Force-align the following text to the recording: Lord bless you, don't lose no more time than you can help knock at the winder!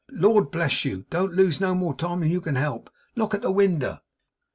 Lord 0.09 0.49
bless 0.49 0.83
you, 0.83 1.05
don't 1.11 1.35
lose 1.35 1.61
no 1.61 1.75
more 1.75 1.95
time 1.95 2.21
than 2.21 2.31
you 2.31 2.41
can 2.41 2.55
help 2.55 2.89
knock 3.15 3.35
at 3.35 3.43
the 3.43 3.51
winder! 3.51 4.01